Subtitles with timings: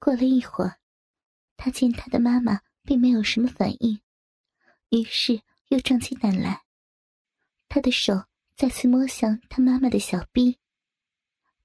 [0.00, 0.78] 过了一会儿，
[1.56, 4.00] 他见他的妈妈并没有什么反应，
[4.88, 6.62] 于是又壮起胆来。
[7.68, 8.24] 他的手
[8.56, 10.56] 再次摸向他妈妈的小臂，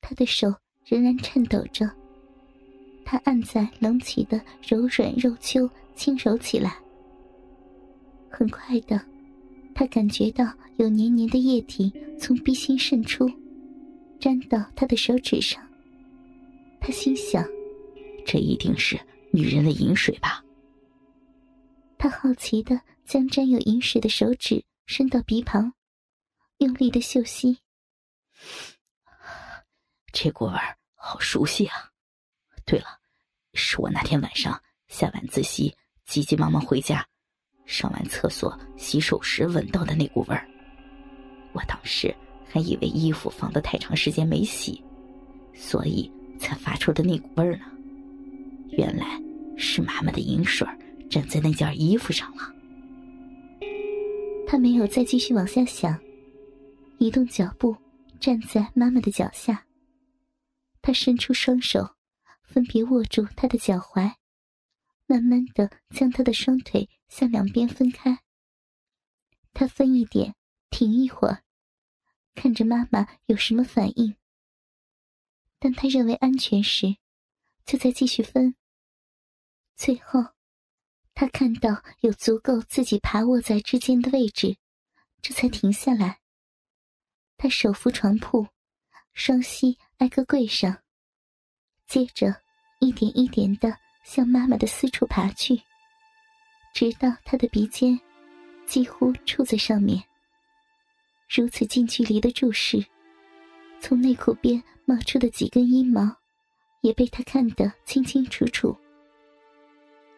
[0.00, 0.54] 他的手
[0.86, 1.90] 仍然颤抖着。
[3.04, 6.78] 他按在隆起的柔软肉丘，轻揉起来。
[8.30, 9.04] 很快的，
[9.74, 13.28] 他感觉到有黏黏的液体从鼻心渗出，
[14.20, 15.60] 沾到他的手指上。
[16.80, 17.44] 他心想
[18.26, 18.98] ：“这一定是
[19.32, 20.42] 女人的饮水吧？”
[21.98, 25.72] 他好奇的将沾有饮水的手指伸到鼻旁，
[26.58, 27.58] 用力的嗅吸。
[30.12, 31.90] 这股味儿好熟悉啊！
[32.64, 32.86] 对了，
[33.54, 37.06] 是我那天晚上下晚自习，急急忙忙回家，
[37.66, 40.48] 上完厕所洗手时闻到的那股味儿。
[41.52, 42.14] 我当时
[42.48, 44.82] 还以为衣服放的太长时间没洗，
[45.54, 46.10] 所以。
[46.40, 47.66] 才发出的那股味儿呢？
[48.72, 49.20] 原来
[49.56, 50.66] 是妈妈的饮水
[51.10, 52.54] 沾在那件衣服上了。
[54.46, 55.98] 他没有再继续往下想，
[56.98, 57.76] 移动脚步，
[58.18, 59.64] 站在妈妈的脚下。
[60.82, 61.96] 他伸出双手，
[62.42, 64.14] 分别握住她的脚踝，
[65.06, 68.18] 慢慢的将她的双腿向两边分开。
[69.52, 70.34] 他分一点，
[70.70, 71.42] 停一会儿，
[72.34, 74.14] 看着妈妈有什么反应。
[75.58, 76.96] 当他认为安全时，
[77.66, 78.54] 就再继续分。
[79.80, 80.22] 最后，
[81.14, 84.58] 他看到有足够自己爬卧在之间的位置，
[85.22, 86.20] 这才停下来。
[87.38, 88.46] 他手扶床铺，
[89.14, 90.82] 双膝挨个跪上，
[91.86, 92.42] 接着
[92.80, 95.58] 一点一点的向妈妈的私处爬去，
[96.74, 97.98] 直到他的鼻尖
[98.66, 100.04] 几乎触在上面。
[101.26, 102.84] 如此近距离的注视。
[103.80, 106.14] 从内裤边冒出的几根阴毛，
[106.82, 108.78] 也被他看得清清楚楚。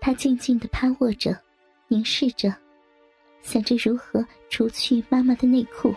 [0.00, 1.36] 他静静的趴卧着，
[1.88, 2.54] 凝视着，
[3.42, 5.94] 想着如何除去妈妈的内裤。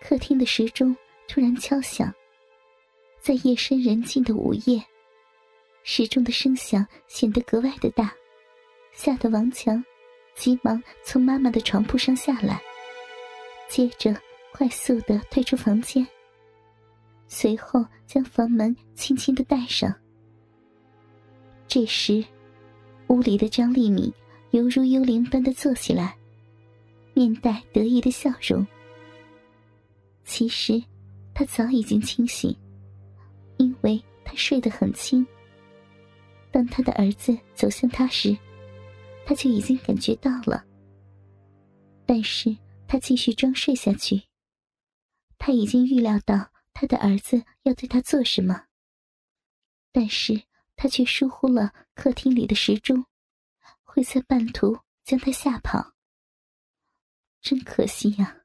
[0.00, 0.94] 客厅的时钟
[1.26, 2.12] 突然敲响，
[3.20, 4.82] 在夜深人静的午夜，
[5.84, 8.14] 时钟的声响显得格外的大，
[8.92, 9.82] 吓得王强
[10.34, 12.60] 急忙从妈妈的床铺上下来。
[13.68, 14.14] 接着，
[14.52, 16.06] 快速的退出房间，
[17.26, 19.94] 随后将房门轻轻的带上。
[21.74, 22.22] 这时，
[23.08, 24.12] 屋里的张丽敏
[24.50, 26.14] 犹如幽灵般的坐起来，
[27.14, 28.66] 面带得意的笑容。
[30.22, 30.84] 其实，
[31.32, 32.54] 她早已经清醒，
[33.56, 35.26] 因为她睡得很轻。
[36.50, 38.36] 当她的儿子走向她时，
[39.24, 40.62] 她就已经感觉到了。
[42.04, 42.54] 但是。
[42.86, 44.20] 他继续装睡下去。
[45.38, 48.64] 他已经预料到他的儿子要对他做什么，
[49.90, 50.42] 但是
[50.82, 53.06] 他却疏忽了客厅里的时钟，
[53.84, 55.94] 会在半途将他吓跑。
[57.40, 58.38] 真可惜呀，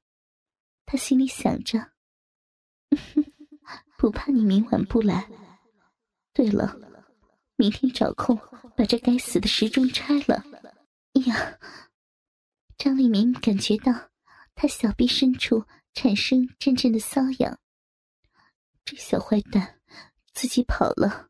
[0.85, 1.93] 他心里想着。
[3.97, 5.27] 不怕你明晚不来。
[6.31, 6.77] 对了，
[7.55, 8.37] 明天找空
[8.75, 10.43] 把这该死的时钟拆了。
[11.13, 11.57] 哎呀，
[12.77, 14.11] 张立明感觉到。
[14.53, 17.59] 他小臂深处产生阵阵的瘙痒。
[18.85, 19.79] 这小坏蛋，
[20.35, 21.26] 自己跑了，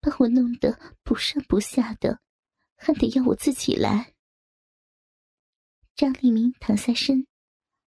[0.00, 2.20] 把我弄得不上不下的，
[2.76, 4.14] 还得要我自己来。
[5.94, 7.26] 张立明躺下身，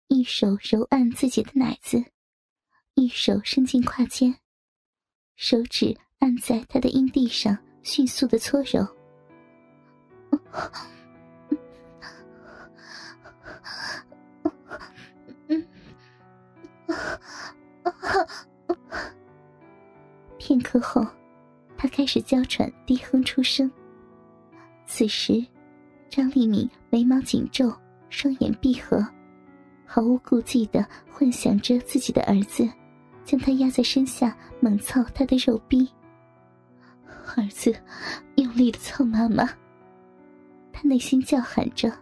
[0.08, 2.04] 一手揉按自己的奶子，
[2.94, 4.38] 一手伸进胯间，
[5.34, 8.86] 手指按在他的阴蒂上，迅速的搓揉。
[20.38, 21.04] 片刻后，
[21.76, 23.70] 他开始娇喘低哼出声。
[24.86, 25.44] 此时，
[26.08, 27.72] 张丽敏眉毛紧皱，
[28.08, 29.04] 双眼闭合，
[29.84, 32.68] 毫无顾忌的幻想着自己的儿子
[33.24, 35.88] 将他压在身下猛操他的肉逼。
[37.36, 37.74] 儿子
[38.36, 39.44] 用力的操妈妈，
[40.72, 41.92] 他内心叫喊着，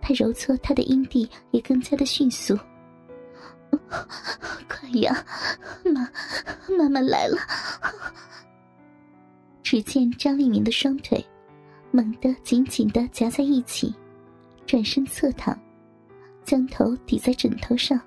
[0.00, 2.56] 他揉搓他的阴蒂也更加的迅速。
[4.68, 5.24] 快呀，
[5.84, 6.08] 妈，
[6.78, 7.38] 妈妈来了！
[9.64, 11.24] 只见张立明的双腿
[11.90, 13.92] 猛地紧紧的夹在一起，
[14.66, 15.58] 转身侧躺，
[16.44, 17.98] 将头抵在枕头上，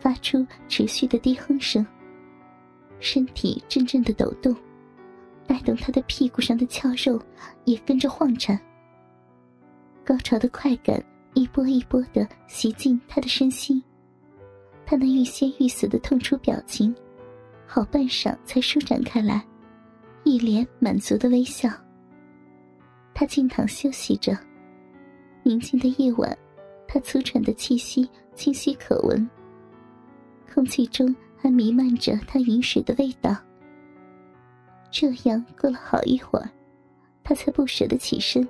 [0.00, 1.86] 发出持续的低哼声，
[2.98, 4.54] 身体阵阵的抖动，
[5.46, 7.22] 带动他的屁股上的翘肉
[7.64, 8.60] 也跟着晃颤。
[10.04, 11.00] 高潮的快感
[11.34, 13.80] 一波一波的袭进他的身心。
[14.84, 16.92] 他那欲仙欲死的痛楚表情，
[17.66, 19.44] 好半晌才舒展开来，
[20.26, 21.70] 一脸满足的微笑。
[23.14, 24.36] 他静躺休息着，
[25.44, 26.36] 宁静的夜晚，
[26.88, 29.30] 他粗喘的气息清晰可闻，
[30.52, 33.36] 空气中还弥漫着他饮水的味道。
[34.90, 36.50] 这样过了好一会儿，
[37.22, 38.42] 他才不舍得起身，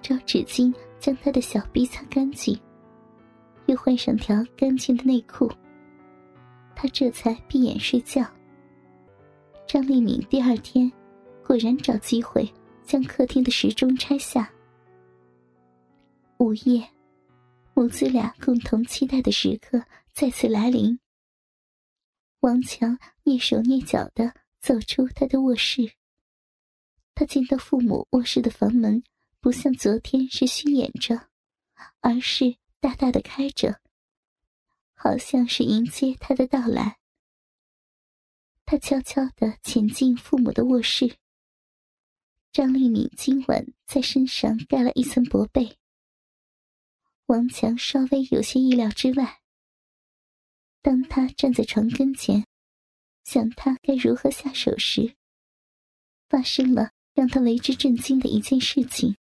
[0.00, 2.56] 找纸巾将他的小臂擦干净，
[3.66, 5.50] 又换上条干净的内裤。
[6.76, 8.24] 他这才闭眼睡觉。
[9.68, 10.90] 张丽敏第二天
[11.44, 12.50] 果然找机会
[12.82, 14.50] 将客厅的时钟拆下。
[16.38, 16.88] 午夜，
[17.74, 19.80] 母子俩共同期待的时刻
[20.12, 20.98] 再次来临。
[22.40, 24.34] 王强蹑手蹑脚的。
[24.60, 25.92] 走出他的卧室，
[27.14, 29.00] 他见到父母卧室的房门
[29.40, 31.28] 不像昨天是虚掩着，
[32.00, 33.80] 而是大大的开着，
[34.94, 36.98] 好像是迎接他的到来。
[38.70, 41.16] 他悄悄的潜进父母的卧室。
[42.52, 45.78] 张丽敏今晚在身上盖了一层薄被。
[47.24, 49.40] 王强稍微有些意料之外。
[50.82, 52.44] 当他站在床跟前。
[53.24, 55.14] 想他该如何下手时，
[56.28, 59.16] 发生了让他为之震惊的一件事情。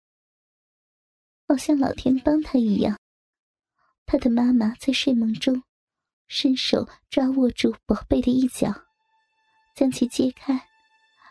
[1.49, 2.97] 好像老天帮他一样，
[4.07, 5.65] 他的妈妈在睡梦中，
[6.29, 8.73] 伸手抓握住宝贝的一角，
[9.75, 10.61] 将其揭开，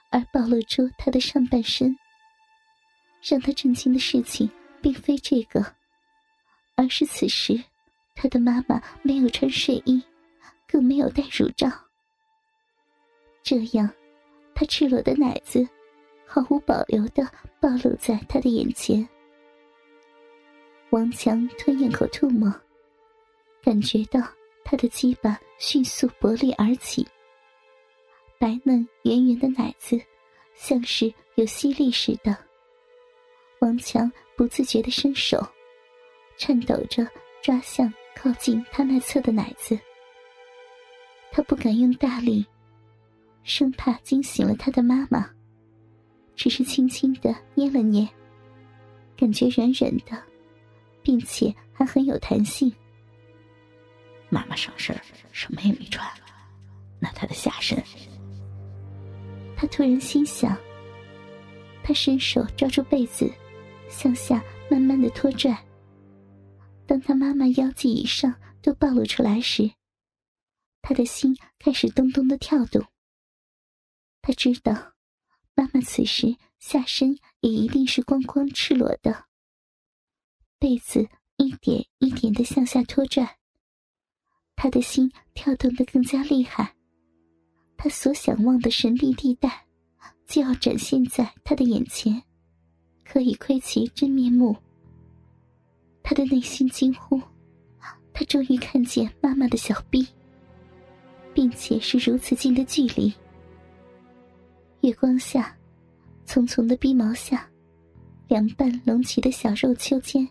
[0.09, 1.95] 而暴露出他的上半身。
[3.21, 4.49] 让他震惊的事情
[4.81, 5.63] 并非这个，
[6.75, 7.61] 而是此时
[8.15, 10.01] 他的妈妈没有穿睡衣，
[10.67, 11.69] 更没有戴乳罩。
[13.43, 13.87] 这样，
[14.55, 15.67] 他赤裸的奶子
[16.25, 17.23] 毫无保留的
[17.59, 19.07] 暴露在他的眼前。
[20.89, 22.51] 王强吞咽口吐沫，
[23.63, 24.19] 感觉到
[24.65, 27.07] 他的鸡巴迅速勃立而起，
[28.41, 30.01] 白嫩圆圆的奶子
[30.55, 32.35] 像是有吸力似的。
[33.59, 35.39] 王强不自觉的伸手，
[36.37, 37.07] 颤抖着
[37.43, 39.79] 抓向靠近他那侧的奶子，
[41.31, 42.43] 他不敢用大力。
[43.43, 45.29] 生怕惊醒了他的妈妈，
[46.35, 48.09] 只是轻轻的捏了捏，
[49.15, 50.19] 感觉软软的，
[51.03, 52.73] 并且还很有弹性。
[54.29, 54.99] 妈妈上身
[55.31, 56.11] 什么也没穿，
[56.99, 57.77] 那她的下身……
[59.61, 60.57] 他突然心想。
[61.83, 63.31] 他伸手抓住被子，
[63.87, 65.55] 向下慢慢的拖拽。
[66.87, 69.69] 当他妈妈腰际以上都暴露出来时，
[70.81, 72.83] 他的心开始咚咚的跳动。
[74.23, 74.93] 他知道，
[75.53, 79.27] 妈妈此时下身也一定是光光赤裸的。
[80.57, 81.07] 被子
[81.37, 83.37] 一点一点的向下拖拽，
[84.55, 86.75] 他的心跳动的更加厉害。
[87.83, 89.65] 他所想望的神秘地带，
[90.27, 92.21] 就要展现在他的眼前，
[93.03, 94.55] 可以窥其真面目。
[96.03, 97.19] 他的内心惊呼：
[98.13, 100.07] 他终于看见妈妈的小臂，
[101.33, 103.11] 并且是如此近的距离。
[104.81, 105.57] 月光下，
[106.23, 107.49] 丛丛的鼻毛下，
[108.27, 110.29] 两半隆起的小肉丘间，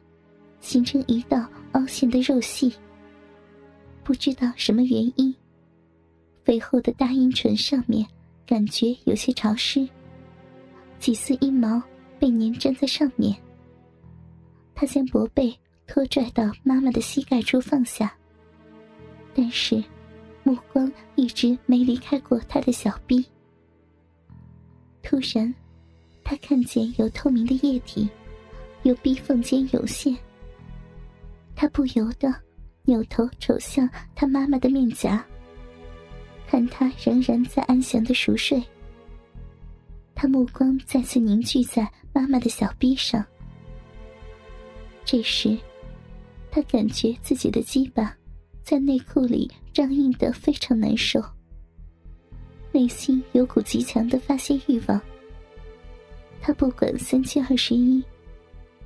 [0.60, 2.72] 形成一道凹陷的肉隙。
[4.04, 5.34] 不知道什么原因，
[6.44, 8.06] 肥厚的大阴唇上面
[8.46, 9.88] 感觉有些潮湿，
[10.98, 11.80] 几丝阴毛
[12.18, 13.36] 被粘粘在上面。
[14.74, 15.54] 他将薄被
[15.86, 18.12] 拖拽到妈妈的膝盖处放下，
[19.34, 19.82] 但是
[20.42, 23.24] 目光一直没离开过他的小臂。
[25.02, 25.54] 突然，
[26.24, 28.08] 他看见有透明的液体，
[28.84, 30.16] 由逼缝间涌现。
[31.54, 32.34] 他不由得
[32.84, 35.22] 扭头瞅向他妈妈的面颊，
[36.50, 38.60] 看他仍然在安详的熟睡。
[40.16, 43.24] 他目光再次凝聚在妈妈的小臂上。
[45.04, 45.56] 这时，
[46.50, 48.12] 他感觉自己的鸡巴
[48.64, 51.22] 在内裤里胀硬的非常难受。
[52.72, 55.00] 内心有股极强的发泄欲望。
[56.40, 58.02] 他不管三七二十一，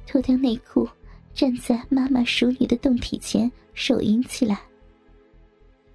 [0.06, 0.87] 脱掉内裤，
[1.33, 4.61] 站在妈妈熟女的胴体前，手淫起来。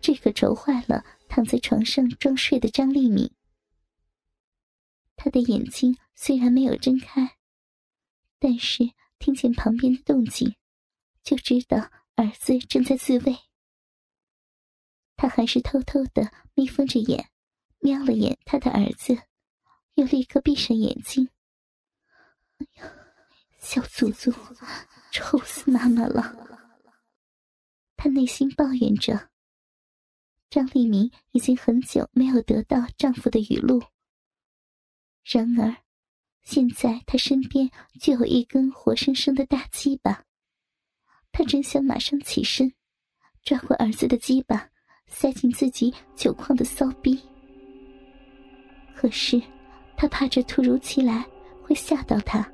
[0.01, 3.33] 这可愁坏了躺在床上装睡的张丽敏。
[5.15, 7.37] 他的眼睛虽然没有睁开，
[8.39, 10.57] 但是听见旁边的动静，
[11.23, 13.37] 就知道儿子正在自慰。
[15.15, 17.29] 他还是偷偷的眯缝着眼。
[17.81, 19.17] 瞄了眼他的儿子，
[19.93, 21.29] 又立刻闭上眼睛。
[22.57, 22.93] 哎呀，
[23.57, 24.33] 小祖宗，
[25.13, 26.35] 臭死妈妈了！
[27.95, 29.28] 他内心抱怨着。
[30.49, 33.81] 张丽明已经很久没有得到丈夫的雨露。
[35.23, 35.75] 然而，
[36.41, 40.23] 现在她身边就有一根活生生的大鸡巴，
[41.31, 42.73] 她真想马上起身，
[43.43, 44.69] 抓过儿子的鸡巴，
[45.07, 47.19] 塞进自己久旷的骚逼。
[48.95, 49.39] 可是，
[49.95, 51.23] 她怕这突如其来
[51.61, 52.51] 会吓到他，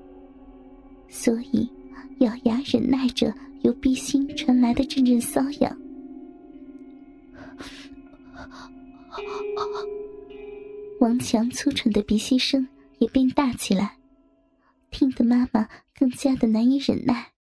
[1.08, 1.72] 所以
[2.20, 5.85] 咬牙忍耐着由逼心传来的阵阵瘙痒。
[11.00, 12.68] 王强粗蠢的鼻息声
[13.00, 13.98] 也变大起来，
[14.92, 17.34] 听得妈妈更加的难以忍耐。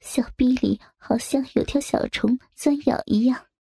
[0.00, 3.47] 小臂里好像有条小虫钻咬一样。